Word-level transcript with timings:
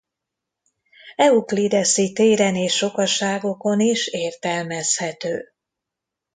Euklideszi 1.15 2.13
téren 2.13 2.55
és 2.55 2.75
sokaságokon 2.75 3.79
is 3.79 4.07
értelmezhető. 4.07 5.49